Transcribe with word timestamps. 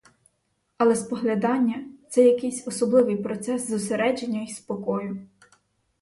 Але 0.77 0.95
споглядання— 0.95 1.85
це 2.09 2.23
якийсь 2.27 2.67
особливий 2.67 3.17
процес 3.17 3.67
зосередження 3.69 4.41
й 4.41 4.47
спокою. 4.47 5.27